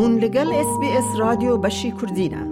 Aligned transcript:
هون 0.00 0.12
لەگەڵ 0.24 0.48
SسBS 0.68 1.06
رادیۆ 1.24 1.52
بەشی 1.64 1.90
کوردینە. 1.98 2.42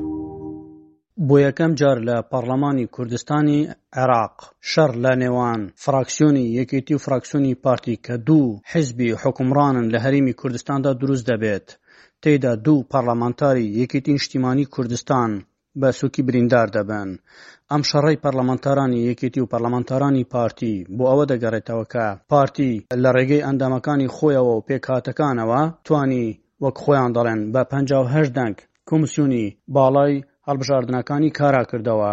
بۆ 1.28 1.36
یەکەم 1.46 1.72
جار 1.80 1.98
لە 2.08 2.16
پەرلەمانی 2.32 2.86
کوردستانی 2.94 3.60
عێراق 3.96 4.36
شەر 4.72 4.90
لە 5.04 5.12
نێوان 5.22 5.60
فراکسیۆنی 5.84 6.46
یەکێتی 6.58 6.94
و 6.96 6.98
فراکسیۆنی 7.04 7.54
پارتی 7.64 7.96
کە 8.06 8.14
دوو 8.28 8.46
حیزبی 8.72 9.10
حکمڕانن 9.22 9.86
لە 9.94 9.98
هەرمی 10.04 10.32
کوردستاندا 10.40 10.92
دروست 11.02 11.24
دەبێت 11.30 11.68
تێدا 12.22 12.52
دوو 12.66 12.84
پەرلەمانتاری 12.92 13.66
یەکێتی 13.82 14.12
نیشتیمانی 14.16 14.64
کوردستان 14.64 15.42
بە 15.80 15.90
سوکی 16.00 16.22
بریندار 16.28 16.68
دەبن 16.76 17.08
ئەم 17.72 17.82
شەڕی 17.90 18.16
پەرلەمانتارانی 18.24 19.00
یەکێتی 19.10 19.40
و 19.42 19.48
پەرلەمانتارانی 19.52 20.24
پارتی 20.34 20.74
بۆ 20.96 21.04
ئەوە 21.10 21.24
دەگەڕێتەوە 21.32 21.84
کە 21.92 22.06
پارتی 22.30 22.70
لە 23.02 23.10
ڕێگەی 23.16 23.44
ئەندامەکانی 23.46 24.12
خۆیەوە 24.16 24.52
و 24.54 24.62
پێکهاتەکانەوە 24.68 25.60
توانی 25.86 26.26
وەک 26.64 26.76
خۆیان 26.84 27.10
دەڵێن 27.16 27.40
بە 27.54 27.62
پهه 27.70 28.24
دەنگ 28.38 28.56
کۆمسیۆنی 28.88 29.46
باڵای 29.74 30.12
هەڵبژاردنەکانی 30.48 31.34
کارا 31.38 31.62
کردەوە 31.70 32.12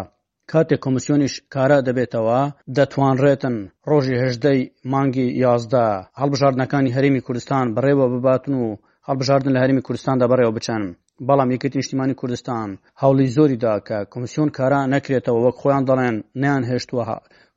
کاتێک 0.51 0.79
کۆمسیۆنیش 0.85 1.33
کارە 1.53 1.77
دەبێتەوە 1.87 2.39
دەتوانڕێتن 2.77 3.55
ڕۆژی 3.89 4.19
هەژدەی 4.23 4.59
مانگی 4.91 5.27
یازدا 5.45 5.87
هەڵبژاردنەکانی 6.21 6.93
هەرمی 6.95 7.21
کوردستان 7.25 7.65
بڕێوە 7.75 8.05
بباتن 8.13 8.53
و 8.63 8.67
هەڵبژاردن 9.07 9.51
لە 9.55 9.59
هەرمی 9.63 9.85
کوردستان 9.87 10.15
دەبڕێەوە 10.21 10.55
بچن 10.57 10.83
بەڵام 11.27 11.49
یەکەتی 11.55 11.77
نیشتیمانی 11.79 12.17
کوردستان 12.21 12.67
هەوڵی 13.01 13.27
زۆری 13.35 13.57
داکە 13.63 13.97
کۆمسیۆن 14.13 14.49
کارا 14.57 14.81
نەکرێتەوە 14.93 15.39
وەک 15.45 15.55
خۆیان 15.61 15.83
دەڵێن 15.89 16.15
نیان 16.41 16.63
هێشتوە 16.71 17.03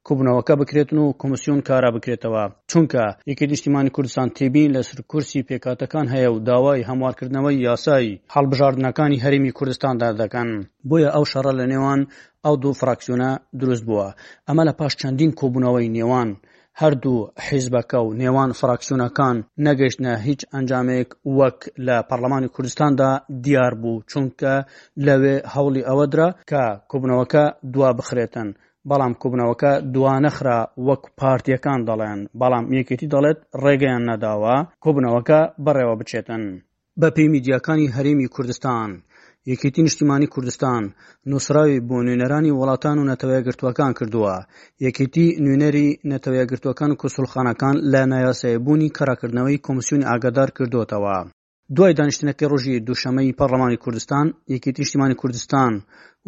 کوبنەوەکە 0.08 0.52
بکرێتن 0.60 0.96
و 1.02 1.14
کۆمسیۆن 1.20 1.60
کارا 1.68 1.90
بکرێتەوە 1.96 2.44
چونکە 2.70 3.04
یەکی 3.30 3.46
نیشتیمانی 3.52 3.94
کوردستان 3.96 4.28
تێبین 4.36 4.70
لە 4.76 4.80
سرکورسی 4.88 5.46
پێکاتەکان 5.48 6.06
هەیە 6.14 6.30
و 6.34 6.42
داوای 6.48 6.86
هەموارکردنەوەی 6.90 7.62
یاسایی 7.68 8.18
هەڵبژاردنەکانی 8.34 9.22
هەرمی 9.24 9.52
کوردستاندا 9.58 10.08
دەکەن 10.20 10.48
بۆیە 10.88 11.08
ئەو 11.14 11.24
شەڕە 11.32 11.52
لە 11.60 11.64
نێوان 11.72 12.00
ئەو 12.44 12.54
دوو 12.62 12.78
فراکسیۆنە 12.80 13.30
دروست 13.60 13.84
بووە 13.88 14.08
ئەمە 14.48 14.62
لە 14.68 14.72
پاش 14.78 14.92
چەندین 15.00 15.32
کۆبوونەوەی 15.40 15.92
نێوان. 15.96 16.30
هەردوو 16.82 17.18
حیزبەکە 17.46 17.98
و 18.06 18.14
نێوان 18.20 18.50
فراکسیۆنەکان 18.60 19.36
نەگەشتە 19.66 20.12
هیچ 20.26 20.40
ئەنجامێک 20.54 21.08
وەک 21.38 21.58
لە 21.86 21.96
پەرلەمانی 22.08 22.52
کوردستاندا 22.54 23.10
دیار 23.44 23.72
بوو 23.82 24.02
چونکە 24.12 24.54
لەوێ 25.06 25.36
هەوڵی 25.54 25.86
ئەوەدرا 25.88 26.28
کە 26.50 26.62
کوبنەوەکە 26.90 27.44
دوا 27.74 27.90
بخرێتن 27.98 28.48
بەڵام 28.90 29.12
کوبنەوەکە 29.22 29.72
دوانەخرا 29.94 30.58
وەک 30.88 31.02
پارتیەکان 31.18 31.80
دەڵێن 31.88 32.20
بەڵام 32.40 32.64
یەکێتی 32.78 33.10
دەڵێت 33.14 33.38
ڕێگەیان 33.62 34.02
نەداوە 34.10 34.56
کوبنەوەکە 34.84 35.40
بەڕێوە 35.64 35.94
بچێتن 36.00 36.42
بە 37.00 37.08
پێی 37.14 37.28
میدیاکانی 37.34 37.92
هەرێمی 37.96 38.32
کوردستان. 38.34 38.90
یەکێتی 39.50 39.84
نیشتیمانی 39.86 40.28
کوردستان 40.34 40.82
نووسراوی 41.30 41.82
بۆ 41.88 41.96
نوێنەرانی 42.06 42.54
وڵاتان 42.58 42.96
و 42.98 43.08
نەتەوەی 43.10 43.44
گرتوەکان 43.46 43.92
کردووە 43.98 44.36
یەکێتی 44.86 45.26
نوێنەری 45.44 45.88
نەتەوەی 46.12 46.48
گرتوەکان 46.50 46.90
و 46.92 46.98
کوسڵخانەکان 47.00 47.76
لە 47.92 48.00
نایاسایبوونی 48.12 48.92
کەراکردنەوەی 48.96 49.62
کۆمسیونی 49.66 50.08
ئاگادار 50.10 50.48
کردوتەوە 50.58 51.16
دوای 51.76 51.96
دانیشتنەکەی 51.98 52.50
ڕۆژی 52.52 52.82
دووشەمەی 52.86 53.36
پەرلەمانی 53.38 53.80
کوردستان 53.84 54.26
یەکێتی 54.54 54.80
نیشتیمانی 54.82 55.16
کوردستان 55.22 55.72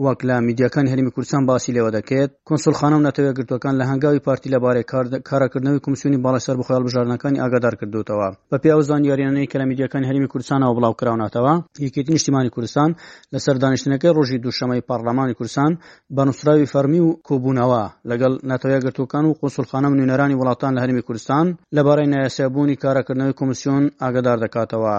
وەک 0.05 0.21
لە 0.29 0.37
میدیەکان 0.49 0.87
هەرمی 0.93 1.13
کوردستان 1.15 1.43
باسی 1.51 1.75
لێوە 1.77 1.91
دەکەێت 1.99 2.31
کنسڵخانە 2.49 2.95
و 2.99 3.05
نەتەوەگرتوەکان 3.09 3.75
لە 3.81 3.85
هەنگاوی 3.91 4.25
پارتی 4.27 4.53
لەبارەی 4.55 4.87
کارەکردنەوەی 5.31 5.83
کمیسیونی 5.85 6.23
باڵەسەر 6.25 6.57
بخۆال 6.61 6.83
بژارنەکانی 6.87 7.41
ئاگادار 7.43 7.75
کردوتەوە 7.81 8.29
بە 8.51 8.57
پیاوزان 8.63 9.03
یاریانەی 9.11 9.49
کە 9.51 9.57
لە 9.61 9.67
میدیەکان 9.71 10.03
هەرمی 10.09 10.31
کوردستانەوە 10.33 10.75
بڵاو 10.77 10.99
کراوناتەوە 11.01 11.55
یەکێتی 11.85 12.13
نیشتیمانی 12.17 12.53
کوردستان 12.55 12.91
لەسەر 13.35 13.55
دانیشتنەکەی 13.63 14.15
ڕۆژی 14.17 14.41
دووشەمەی 14.45 14.87
پارلەمانی 14.91 15.37
کوردستان 15.39 15.73
بە 16.17 16.23
نووسراوی 16.29 16.71
فەرمی 16.73 17.01
و 17.07 17.11
کۆبوونەوە 17.29 17.83
لەگەڵ 18.11 18.33
نەتەوەگرتوەکان 18.51 19.25
و 19.27 19.37
قوسڵخانە 19.41 19.89
منونەرانی 19.93 20.39
وڵاتان 20.41 20.73
لە 20.77 20.81
هەرمی 20.85 21.03
کوردستان 21.07 21.47
لەبارەی 21.77 22.11
نایاسیابوونی 22.13 22.81
کارەکردنەوەی 22.85 23.39
کمیسیۆن 23.41 23.83
ئاگدار 24.03 24.39
دەکاتەوە. 24.45 24.97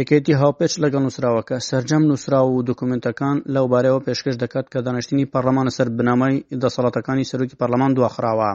یەکێتی 0.00 0.38
هاوپەچ 0.40 0.72
لەگەڵ 0.82 1.00
نووسراوەکە 1.06 1.56
سرجەم 1.68 2.02
نووسرا 2.10 2.40
و 2.44 2.64
دکومنتەکان 2.70 3.36
لەو 3.54 3.66
بارەوە 3.72 4.00
پێشکەش 4.06 4.36
دەکات 4.42 4.66
کە 4.72 4.78
دانیشتنی 4.86 5.30
پەرلەمانە 5.32 5.72
سەر 5.78 5.88
بنامای 5.98 6.42
دەسەڵاتەکانی 6.62 7.28
سەرروکی 7.30 7.58
پەرلەمان 7.60 7.90
دواخراوە 7.96 8.50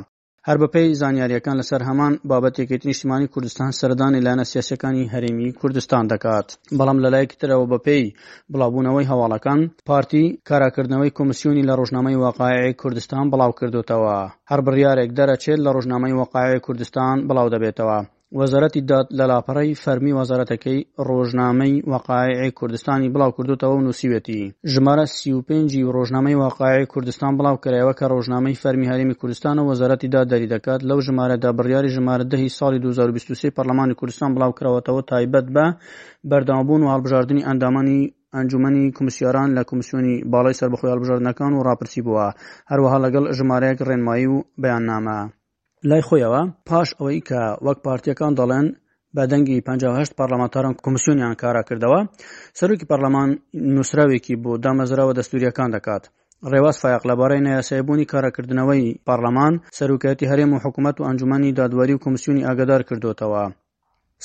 هەر 0.48 0.58
بەپی 0.62 0.88
زانیاریەکان 1.02 1.56
لەسەر 1.62 1.82
هەمان 1.90 2.14
بابەت 2.30 2.56
یەکێتی 2.62 2.88
نیشتیمانی 2.90 3.32
کوردستان 3.34 3.70
سەردانی 3.80 4.24
لاەنە 4.26 4.46
سیاسەکانی 4.52 5.10
هەرێمی 5.14 5.50
کوردستان 5.60 6.04
دەکات 6.12 6.48
بەڵام 6.80 6.98
لەلایەکی 7.04 7.40
ترەوە 7.42 7.66
بەپی 7.74 8.02
بڵاوبوونەوەی 8.52 9.10
هەواڵەکان 9.12 9.60
پارتی 9.90 10.24
کاراکردنەوەی 10.50 11.16
کۆمسیۆنی 11.18 11.68
لە 11.70 11.74
ڕۆژنامەی 11.80 12.20
وەقاعی 12.26 12.74
کوردستان 12.82 13.26
بڵاو 13.32 13.58
کردوتەوە 13.60 14.16
هەر 14.52 14.60
بڕیارێک 14.66 15.10
دەرەچێت 15.18 15.60
لە 15.66 15.70
ڕۆژنامەی 15.76 16.18
وەقاعی 16.20 16.60
کوردستان 16.66 17.16
بڵاو 17.28 17.48
دەبێتەوە 17.54 18.00
وەزارەتی 18.40 18.82
داد 18.92 19.06
لە 19.20 19.26
لاپەڕی 19.32 19.78
فەرمی 19.84 20.14
وەزارەتەکەی 20.20 20.80
ڕۆژنامەی 21.08 21.74
وەقاعی 21.94 22.52
کوردستانی 22.60 23.12
بڵاو 23.14 23.36
کردوتەوە 23.38 23.78
نووسیوێتی 23.86 24.42
ژمارە 24.74 25.06
سیپنجی 25.18 25.86
ڕۆژنامەی 25.96 26.40
وەقاعی 26.44 26.86
کوردستان 26.94 27.32
بڵاو 27.38 27.62
کرایەوە 27.64 27.94
کە 28.00 28.06
ڕۆژنامەی 28.14 28.60
فەرمی 28.62 28.90
هەرمی 28.92 29.16
کوردستانە 29.20 29.62
وەزارەتی 29.70 30.08
دا 30.16 30.22
دەری 30.32 30.52
دەکات 30.54 30.82
لەو 30.90 31.00
ژمارەدا 31.08 31.50
بڕیاری 31.58 31.94
ژمارە 31.96 32.26
دەهی 32.32 32.50
ساڵی 32.60 32.80
2023 32.84 33.50
پەرلەمانی 33.56 33.98
کوردستان 34.00 34.30
بڵاو 34.36 34.58
کراوەتەوە 34.60 35.02
تایبەت 35.12 35.48
بە 35.56 35.66
بەردامبوون 36.30 36.82
و 36.84 36.92
هەڵبژاردننی 36.94 37.46
ئەندامانی 37.48 38.00
ئەنجومی 38.36 38.92
کمیسیاران 38.98 39.50
لە 39.58 39.62
کمیسیۆنی 39.70 40.16
باڵی 40.34 40.58
سربەخۆیال 40.60 41.00
بژاردنەکان 41.02 41.52
و 41.54 41.64
ڕاپرسی 41.68 42.02
بووە 42.06 42.28
هەروەها 42.72 42.98
لەگەڵ 43.06 43.24
ژمارەیەک 43.38 43.80
ڕێنمایی 43.88 44.28
و 44.34 44.38
بەیاننامە 44.62 45.20
لای 45.90 46.02
خۆیەوە 46.08 46.42
پاش 46.68 46.88
ئەوەی 47.00 47.20
کە 47.28 47.42
وەک 47.66 47.78
پارتیەکان 47.86 48.32
دەڵێن 48.40 48.68
بە 49.16 49.24
دەنگی 49.32 49.64
58 49.68 50.18
پارلەمانتاران 50.20 50.74
کمیسیۆنیان 50.86 51.34
کارا 51.42 51.62
کردەوە 51.70 52.00
سەرۆکی 52.60 52.90
پەرلەمان 52.92 53.30
نووسراوێکی 53.74 54.36
بۆ 54.44 54.52
دامەزراوە 54.64 55.14
دەستوریەکان 55.20 55.70
دەکات 55.76 56.04
ڕێواز 56.52 56.76
فایق 56.84 57.04
لەبارەی 57.10 57.44
نایاسایبوونی 57.46 58.10
کارەکردنەوەی 58.12 58.86
پارلەمان 59.08 59.54
سەرروکەتی 59.78 60.30
هەرێم 60.32 60.52
و 60.54 60.62
حکوومەت 60.64 60.96
و 61.00 61.08
ئەنجومی 61.08 61.52
دادوەری 61.58 61.96
و 61.96 62.04
کمیسیۆنی 62.06 62.46
ئاگدار 62.48 62.82
کردوتەوە 62.90 63.44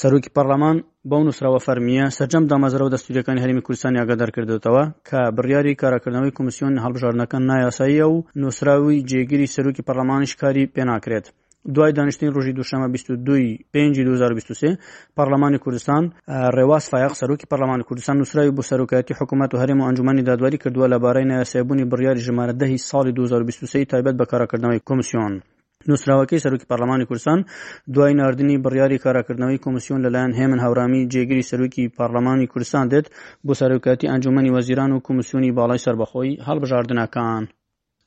سەرۆکی 0.01 0.35
پەرلەمان 0.37 0.77
بەو 1.11 1.23
نووسراوە 1.27 1.61
فەرمیە 1.67 2.07
سەررجەم 2.17 2.45
دامەزرە 2.51 2.83
و 2.85 2.93
دەستوریەکانی 2.95 3.43
هەرمی 3.45 3.65
کوردستانی 3.67 4.01
ئاگدار 4.01 4.31
کردوتەوە 4.37 4.83
کە 5.09 5.21
بڕیاری 5.37 5.79
کاراکردنەوەی 5.81 6.37
کمیسیۆن 6.39 6.73
هەڵبژارنەکە 6.85 7.39
نایاساییە 7.49 8.07
و 8.15 8.25
نووسراوی 8.41 9.05
جێگیری 9.11 9.53
سەرروکی 9.55 9.87
پەرلەمانیشکاری 9.89 10.71
پێناکرێت 10.75 11.27
دوای 11.73 11.93
دانیشتین 11.93 12.33
ڕژی 12.33 12.53
دوشەمە 12.53 12.87
2023 13.75 14.79
پارلمانی 15.17 15.59
کوردستان 15.65 16.13
ڕێواز 16.55 16.89
فایق 16.91 17.13
سەرۆکی 17.21 17.47
پارلمانی 17.51 17.83
کوردستان 17.89 18.17
نووسراوی 18.17 18.53
بۆ 18.57 18.63
سەرۆکایەتی 18.71 19.15
حکوومەت 19.21 19.51
و 19.55 19.59
هەرێم 19.63 19.79
و 19.81 19.87
ئەنجومی 19.89 20.23
دادواری 20.29 20.59
کردووە 20.63 20.87
لەبارەی 20.95 21.29
نایاسێبوونی 21.31 21.89
بڕیاری 21.93 22.25
ژمارە 22.27 22.53
دەهی 22.63 22.79
ساڵی 22.89 23.13
2023 23.13 23.85
تایبەت 23.93 24.17
بە 24.21 24.25
کاراکردنەوەی 24.33 24.81
کۆمسیۆن. 24.89 25.33
نووسراوەکەی 25.89 26.43
سەرروکی 26.45 26.67
پارلمانی 26.71 27.07
کوردستان 27.09 27.45
دوای 27.95 28.15
نردنی 28.15 28.59
بڕیاری 28.65 28.99
کاراکردنەوەی 29.05 29.63
کۆمسیۆن 29.65 30.01
لەلایەن 30.05 30.33
هێمن 30.39 30.61
هەورامی 30.65 31.09
جێگیری 31.13 31.49
سەرروکی 31.51 31.85
پارلمانی 31.99 32.47
کوردستان 32.53 32.85
دێت 32.93 33.07
بۆ 33.47 33.53
سەرۆکاتی 33.61 34.11
ئەنجومنی 34.13 34.55
وەزیران 34.57 34.91
و 34.93 35.03
کۆمسیۆنی 35.07 35.51
باڵای 35.59 35.83
سربەخۆی 35.87 36.41
هەڵبژاردنەکان 36.47 37.43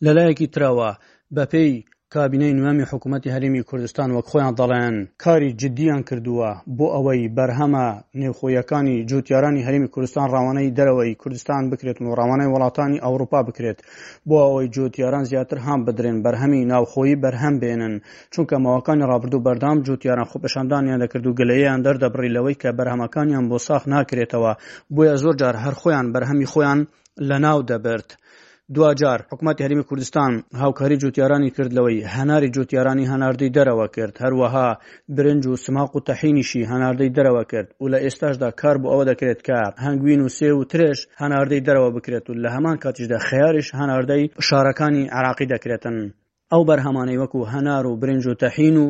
لەلایەکی 0.05 0.47
تراوە 0.53 0.91
بەپێی 1.35 1.75
کابینەی 2.15 2.53
نوامی 2.59 2.85
حکوومەتتی 2.91 3.33
هەرمی 3.35 3.63
کوردستان 3.69 4.09
وەک 4.17 4.25
خۆیان 4.31 4.53
دەڵێن 4.61 4.95
کاری 5.23 5.51
جددیان 5.61 6.01
کردووە 6.09 6.49
بۆ 6.77 6.87
ئەوەی 6.95 7.31
بەرهەمە 7.37 7.87
نێوخۆیەکانی 8.21 9.03
جوتیارانی 9.09 9.65
هەرمی 9.67 9.91
کوردستان 9.93 10.27
ڕاوانەی 10.35 10.73
دەرەوەی 10.77 11.17
کوردستان 11.21 11.61
بکرێت 11.71 11.97
و 12.01 12.15
ڕاوانەی 12.19 12.51
وڵاتانی 12.53 13.01
ئەوروپا 13.05 13.39
بکرێت 13.47 13.79
بۆ 14.27 14.37
ئەوەی 14.45 14.71
جوتیاران 14.75 15.23
زیاتر 15.31 15.57
هاام 15.65 15.79
بدرێن 15.87 16.17
بەرهەمی 16.25 16.61
ناوخۆیی 16.71 17.19
بەرهەم 17.23 17.55
بێنن 17.61 17.93
چونکە 18.33 18.55
ماوەکانی 18.65 19.07
ڕابردوو 19.11 19.43
بەردام 19.47 19.77
جوتیاران 19.87 20.27
خۆ 20.29 20.35
پیششاندانیان 20.43 20.99
دەکرد 21.03 21.25
و 21.27 21.35
گلەیەیان 21.39 21.79
دەردەبڕیلەوەی 21.85 22.59
کە 22.61 22.69
بەرهەمەکانیان 22.77 23.45
بۆ 23.51 23.57
ساخ 23.67 23.83
ناکرێتەوە 23.93 24.51
بۆیە 24.95 25.15
زۆر 25.23 25.35
جار 25.41 25.55
هەر 25.63 25.73
خۆیان 25.81 26.07
بەرهەمی 26.13 26.49
خۆیان 26.53 26.79
لە 27.29 27.37
ناو 27.45 27.59
دەبرد. 27.69 28.09
دوجار 28.75 29.19
حکوومەتتی 29.31 29.63
هەرمی 29.65 29.87
کوردستان 29.89 30.31
هاوکاری 30.63 30.97
جوتیارانی 31.03 31.49
کردلەوەی 31.55 32.05
هەناری 32.15 32.53
جوتیارانی 32.55 33.09
هەناردەی 33.13 33.53
دەرەوە 33.57 33.87
کرد 33.95 34.15
هەروەها 34.23 34.67
برنج 35.17 35.43
و 35.47 35.59
سماق 35.65 35.91
و 35.95 36.05
تەحینیشی 36.09 36.67
هەناردەی 36.71 37.13
دەرەوە 37.17 37.43
کرد 37.51 37.67
و 37.81 37.85
لە 37.93 37.99
ئێستاشدا 38.05 38.49
کار 38.61 38.75
بۆ 38.81 38.87
ئەوە 38.91 39.03
دەکرێت 39.11 39.39
کە 39.47 39.59
هەنگوین 39.85 40.21
و 40.23 40.33
سێ 40.37 40.49
و 40.53 40.67
ترێش 40.71 40.99
هەناردەی 41.21 41.65
دەرەوە 41.67 41.89
بکرێت 41.95 42.25
و 42.27 42.39
لە 42.43 42.49
هەمان 42.55 42.77
کاتیشدا 42.83 43.19
خیاریش 43.29 43.67
هەناردەی 43.79 44.23
شارەکانی 44.47 45.09
عراقی 45.17 45.49
دەکرێتن 45.53 45.97
ئەو 46.53 46.61
بەرهەمانەی 46.69 47.19
وەکو 47.23 47.39
هەنار 47.53 47.83
و 47.87 47.93
برنج 48.01 48.23
و 48.27 48.33
تەحین 48.43 48.75
و 48.81 48.85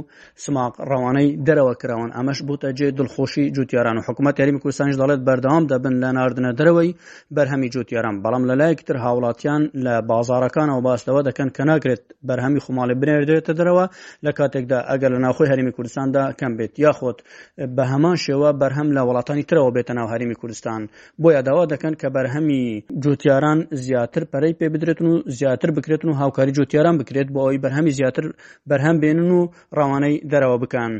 سماق 0.45 0.74
ڕەوانەی 0.89 1.30
دەرەوە 1.48 1.74
کراون 1.81 2.09
ئەمەش 2.18 2.39
بووتە 2.48 2.69
جێ 2.77 2.88
دڵخۆشی 3.00 3.51
جوتیاران 3.56 3.98
و 3.98 4.01
حکوومەت 4.07 4.38
یاریمی 4.39 4.59
کوردستانش 4.63 4.95
دەڵێت 5.01 5.21
بەردەوام 5.27 5.63
دەبن 5.71 5.94
لە 6.04 6.09
ناردنە 6.18 6.51
دەرەوەی 6.59 6.89
بەرهەمی 7.36 7.69
جوتیاران 7.74 8.15
بەڵام 8.24 8.42
لەلایەکتر 8.50 8.95
هاوڵاتیان 9.06 9.62
لە 9.86 9.95
بازارەکانەوە 10.12 10.81
باستەوە 10.88 11.21
دەکەن 11.30 11.50
کە 11.56 11.63
ناکرێت 11.71 12.01
بەرهەمی 12.27 12.59
خماڵی 12.65 12.95
بنێردێتە 13.01 13.51
دەرەوە 13.60 13.86
لە 14.25 14.31
کاتێکدا 14.38 14.80
ئەگەر 14.89 15.10
لە 15.15 15.19
ناوخۆی 15.25 15.50
هەرمی 15.51 15.71
کوردستاندا 15.75 16.24
کەم 16.39 16.51
بێت 16.57 16.74
یاخۆت 16.86 17.18
بە 17.75 17.83
هەمان 17.92 18.15
شێوە 18.25 18.50
بەرهەم 18.62 18.89
لە 18.95 19.01
وڵاتانی 19.07 19.44
ترەوە 19.50 19.69
بێتە 19.75 19.94
ناو 20.00 20.07
هەرمی 20.13 20.36
کوردستان 20.42 20.81
بۆ 21.21 21.27
یاداوا 21.38 21.63
دەکەن 21.74 21.94
کە 22.01 22.07
بەرهەمی 22.15 22.62
جوتیاران 23.03 23.60
زیاتر 23.86 24.24
پەرەی 24.31 24.53
پێ 24.60 24.68
بدرێت 24.74 25.00
و 25.07 25.24
زیاتر 25.38 25.69
بکرێت 25.77 26.03
و 26.06 26.12
هاوکاری 26.21 26.51
جوتیاران 26.57 26.98
بکرێت 27.01 27.27
بۆ 27.36 27.47
ئەوەی 27.48 27.62
بەرهەمی 27.64 27.92
زیاتر 27.98 28.26
بەرهەم 28.70 28.98
بێنن 29.04 29.30
و 29.40 29.50
ڕەوانەی 29.78 30.16
دەرەوە 30.32 30.58
بکەن. 30.64 30.92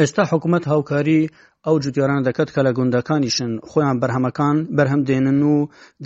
ئێستا 0.00 0.22
حکوومەت 0.32 0.64
هاوکاری 0.72 1.20
ئەو 1.66 1.76
جوتیاران 1.84 2.20
دەکەت 2.28 2.48
کە 2.54 2.60
لە 2.66 2.72
گوندەکانیشن 2.78 3.52
خۆیان 3.70 3.96
بەرهەمەکان 4.02 4.56
بەرهەم 4.76 5.00
دێنن 5.08 5.40
و 5.52 5.56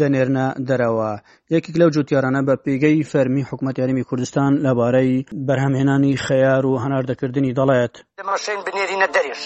دەنێرنە 0.01 0.47
دەرەوە 0.69 1.13
یەکێک 1.55 1.77
لەو 1.81 1.91
جوتیارانە 1.95 2.41
بە 2.49 2.55
پێگەی 2.65 3.07
فەرمی 3.11 3.47
حکوومەت 3.49 3.77
یاریمی 3.79 4.05
کوردستان 4.09 4.53
لەبارەی 4.67 5.25
بەرهەمهێنانی 5.49 6.13
خەیار 6.27 6.65
و 6.67 6.81
هەناردەکردنی 6.85 7.55
دەڵێت 7.59 7.95
مەشین 8.31 8.59
بنێرینە 8.67 9.09
دەریش 9.15 9.43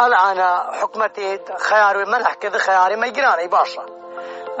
ئەلعاە 0.00 0.52
حکوومەتی 0.80 1.28
خیاروی 1.66 2.06
مەلحکرد 2.12 2.56
خیاری 2.66 2.96
مەگرانەی 3.02 3.48
باشە 3.56 3.82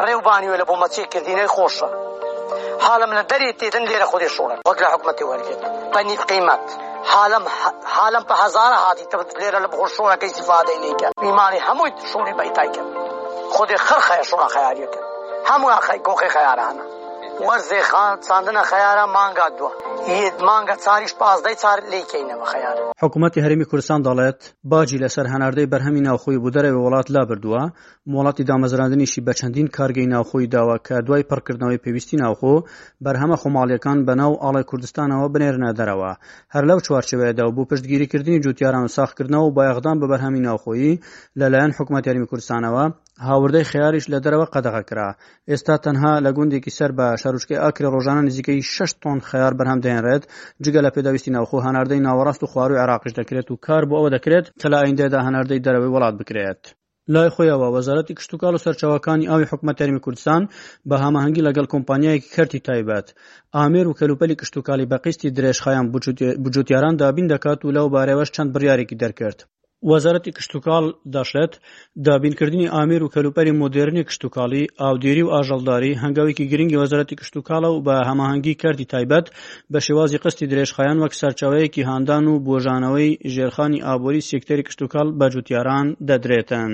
ڕێوبانی 0.06 0.48
وە 0.50 0.56
لە 0.60 0.64
بۆ 0.68 0.74
مەچێکردینەی 0.82 1.50
خۆشە. 1.54 1.88
حالم 2.88 3.18
نداری 3.18 3.52
تیتن 3.52 3.78
لیر 3.90 4.04
خودی 4.04 4.28
شورن 4.28 4.58
وقت 4.66 4.82
لحکمتی 4.82 5.24
ورگید 5.24 5.60
بنی 5.94 6.16
طيب، 6.16 6.26
قیمت 6.26 6.58
حالم 7.04 7.44
حالم 7.84 8.24
په 8.24 8.34
هزار 8.34 8.72
هاتی 8.72 9.04
تبت 9.04 9.36
لیر 9.36 9.58
لبخوشونه 9.58 10.16
که 10.16 10.26
استفاده 10.26 10.76
لیکن 10.80 11.10
ایمانی 11.22 11.58
هموی 11.58 11.92
شوری 12.12 12.32
بیتای 12.32 12.68
کن 12.68 12.86
خود 13.50 13.76
خرخه 13.76 14.22
شونه 14.22 14.48
خیاری 14.48 14.86
کن 14.86 15.00
همو 15.46 15.68
خی 15.80 15.98
کوخی 15.98 16.28
خیارانه 16.28 16.82
ورزی 17.40 17.82
خان 17.82 18.20
ساندن 18.20 18.62
خیارا 18.62 19.06
مانگا 19.06 19.48
دو 19.48 19.72
مانگە 20.48 20.76
چاریش 20.84 21.12
پازدەی 21.20 21.56
چار 21.62 21.78
لیکەینەمە 21.92 22.46
خەیار 22.52 22.76
حکوومەتتی 23.04 23.40
هەرمی 23.44 23.66
کوردستان 23.70 24.00
دەڵێت 24.08 24.40
باجی 24.72 25.00
لەسەر 25.04 25.26
هەناردەی 25.34 25.70
بەرهەمی 25.72 26.04
ناوخۆی 26.08 26.40
بودەرەوە 26.44 26.80
وڵات 26.84 27.06
لا 27.14 27.22
بردووە 27.28 27.62
مۆڵاتی 28.12 28.46
دامەزراندنیشی 28.50 29.24
بە 29.26 29.32
چەندین 29.38 29.68
کارگەی 29.76 30.10
ناوخۆی 30.14 30.50
داوە 30.54 30.76
کە 30.86 30.96
دوای 31.06 31.26
پڕکردنەوەی 31.30 31.82
پێویستی 31.84 32.20
ناوخۆ 32.24 32.54
بەرهەمە 33.04 33.36
خۆماڵیەکان 33.42 33.98
بەناو 34.08 34.32
ئاڵی 34.42 34.64
کوردستانەوە 34.70 35.26
بنێرنە 35.34 35.70
دەرەوە 35.78 36.12
هەر 36.54 36.64
لەو 36.70 36.78
چوارچەوەیەدا 36.86 37.44
و 37.46 37.54
بۆ 37.56 37.62
پشتگیریکردنی 37.70 38.40
جوتیاران 38.44 38.84
و 38.84 38.92
ساختکردنەوە 38.96 39.44
و 39.48 39.54
بایەغدان 39.56 39.96
بە 40.00 40.06
بەرهەمی 40.12 40.44
ناوخۆیی 40.48 41.00
لەلایەن 41.40 41.72
حکوومەت 41.78 42.04
یاریمی 42.08 42.28
کوردستانەوە 42.30 42.84
هاوردەی 43.28 43.64
خیاریش 43.72 44.04
لە 44.12 44.18
دەرەوە 44.24 44.46
قەدەغ 44.54 44.76
کرا 44.88 45.08
ئێستا 45.50 45.74
تەنها 45.84 46.12
لە 46.24 46.30
گوندێکی 46.36 46.74
سەر 46.78 46.90
بە 46.98 47.06
شارچکەی 47.22 47.62
ئاکری 47.62 47.92
ڕۆژانە 47.94 48.22
نزیکەی 48.28 48.62
6 48.76 48.90
تۆن 49.02 49.18
خیار 49.30 49.52
بەرهەم 49.58 49.80
دێنرێت 49.84 50.24
جگە 50.64 50.80
لە 50.86 50.90
پێداویستی 50.94 51.34
ناوخۆ 51.36 51.58
هەناردەی 51.66 52.04
ناوەڕاست 52.06 52.40
و 52.42 52.50
خواروی 52.52 52.82
عراقش 52.84 53.12
دەکرێت 53.20 53.48
و 53.50 53.60
کار 53.66 53.82
بۆ 53.88 53.94
ئەوە 53.98 54.10
دەکرێت 54.16 54.46
کە 54.60 54.66
لە 54.72 54.76
ئایندێدا 54.82 55.20
هەناردەی 55.26 55.62
دەرەوەی 55.66 55.92
وڵات 55.94 56.14
بکرێت. 56.20 56.62
لای 57.14 57.28
خۆیەوە 57.34 57.68
وەزارەتی 57.76 58.16
کشتتوکال 58.18 58.54
و 58.54 58.62
سەرچاوەکانی 58.64 59.28
ئاوی 59.30 59.48
حکومە 59.50 59.72
تەرمی 59.78 60.02
کوردستان 60.04 60.42
بە 60.88 60.96
هەماهنگگی 61.04 61.44
لەگەڵ 61.48 61.66
کۆمپانیایەکی 61.72 62.32
کەرتی 62.34 62.60
تایبەت 62.66 63.06
ئامێر 63.56 63.86
و 63.88 63.96
کەلوپەلی 64.00 64.38
کشتتوکالی 64.40 64.88
بەقیستی 64.92 65.28
درێژخایان 65.36 65.86
بجوتیاران 66.44 66.94
دابین 67.02 67.26
دەکات 67.34 67.60
و 67.62 67.74
لەو 67.76 67.86
بارەوەش 67.94 68.30
چەند 68.36 68.50
بڕارێکی 68.54 68.98
دەرکرد 69.02 69.38
وەزارەتی 69.92 70.32
کشتتوکال 70.38 70.84
دەشێت 71.14 71.52
دابینکردنی 72.06 72.70
ئامیر 72.74 73.02
و 73.02 73.12
کەلوپەری 73.14 73.56
مدررنی 73.62 74.04
کشتتوکالی 74.08 74.68
ئاودێری 74.80 75.24
و 75.26 75.32
ئاژەڵداری 75.34 75.98
هەنگاوێکی 76.02 76.48
گرنگی 76.52 76.80
وەزارەتی 76.82 77.18
کشتتوکالە 77.20 77.68
و 77.72 77.82
بە 77.86 77.96
هەماهەنگی 78.08 78.54
کردی 78.62 78.88
تایبەت 78.92 79.26
بە 79.72 79.78
شێوازی 79.86 80.20
قستی 80.24 80.48
درێژخایان 80.52 80.98
وەک 81.02 81.12
سەرچاوەیەکی 81.20 81.86
هاندان 81.90 82.24
و 82.28 82.40
بۆژانەوەی 82.46 83.12
ژێرخانی 83.34 83.82
ئابووری 83.86 84.26
سێکتەری 84.28 84.66
کشتتوکال 84.66 85.08
بە 85.18 85.26
جوتیاران 85.34 85.86
دەدرێتن. 86.08 86.72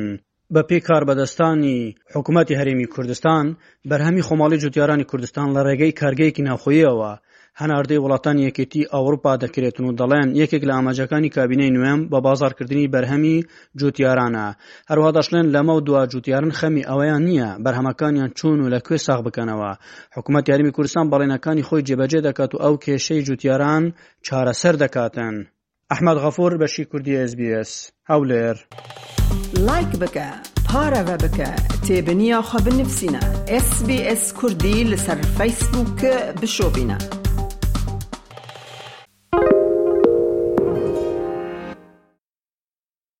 بە 0.54 0.62
پێی 0.68 0.84
کاربەدەستانی 0.88 1.78
حکوومەتتی 2.14 2.58
هەرێمی 2.60 2.90
کوردستان 2.94 3.44
بەرهەمی 3.88 4.26
خۆماڵی 4.28 4.60
جوتیارانی 4.62 5.08
کوردستان 5.10 5.48
لە 5.56 5.60
ڕێگەی 5.66 5.96
کارگەیەکی 6.00 6.46
ناخۆیەوە 6.48 7.12
هەناردەی 7.60 7.98
وڵاتانی 8.04 8.46
یەکێتی 8.48 8.88
ئەوروپا 8.92 9.32
دەکرێتن 9.44 9.84
و 9.86 9.96
دەڵێن 10.00 10.30
یەکێک 10.40 10.62
لە 10.68 10.72
ئاماجەکانی 10.76 11.28
کابینەی 11.34 11.70
نوێم 11.76 12.00
بە 12.12 12.18
بازارکردنی 12.26 12.90
بەرهەمی 12.94 13.38
جوتیارانە 13.80 14.46
هەروە 14.90 15.10
دەشلێن 15.16 15.46
لەمە 15.54 15.74
دو 15.86 15.94
جوتیارن 16.12 16.50
خەمی 16.58 16.82
ئەوەیان 16.88 17.22
نییە 17.28 17.50
بەرهەمەکانیان 17.64 18.30
چون 18.38 18.58
و 18.64 18.68
لە 18.74 18.80
کوێ 18.86 18.96
ساغ 19.06 19.20
بکەنەوە 19.26 19.72
حکوومەت 20.16 20.46
یاریمی 20.48 20.72
کوردستان 20.76 21.06
بەڵێنەکانی 21.12 21.64
خۆی 21.68 21.82
جێبەجێ 21.88 22.20
دەکات 22.28 22.50
و 22.54 22.58
ئەو 22.64 22.74
کێشەی 22.84 23.22
جوتیاران 23.28 23.84
چارەسەر 24.26 24.74
دەکاتن 24.82 25.34
ئەحمد 25.92 26.16
غەفور 26.24 26.52
بەشی 26.62 26.84
کوردی 26.90 27.16
SسBS 27.30 27.70
هەولێر 28.10 28.56
لایک 29.68 29.92
بکە 30.02 30.28
پارەوە 30.68 31.16
بکە 31.24 31.50
تێبنییاخوا 31.86 32.58
بنفسینە 32.66 33.22
SسBS 33.68 34.22
کوردی 34.38 34.78
لەسەر 34.90 35.18
فیسبووکە 35.36 36.14
بشۆبینە. 36.40 37.21